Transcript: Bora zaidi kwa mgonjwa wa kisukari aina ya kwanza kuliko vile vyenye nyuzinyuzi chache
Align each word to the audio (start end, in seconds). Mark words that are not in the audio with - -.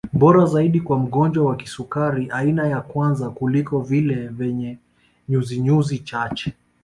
Bora 0.13 0.45
zaidi 0.45 0.81
kwa 0.81 0.99
mgonjwa 0.99 1.45
wa 1.45 1.55
kisukari 1.55 2.29
aina 2.31 2.67
ya 2.67 2.81
kwanza 2.81 3.29
kuliko 3.29 3.81
vile 3.81 4.27
vyenye 4.27 4.77
nyuzinyuzi 5.29 5.99
chache 5.99 6.53